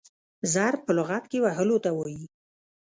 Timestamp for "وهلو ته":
1.41-1.89